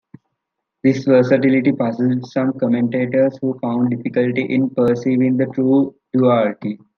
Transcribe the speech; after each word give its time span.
This 0.83 1.03
versatility 1.03 1.71
puzzled 1.73 2.25
some 2.25 2.57
commentators, 2.59 3.37
who 3.39 3.59
found 3.59 3.91
difficulty 3.91 4.41
in 4.51 4.71
perceiving 4.71 5.37
the 5.37 5.45
true 5.45 5.93
Duarte. 6.11 6.79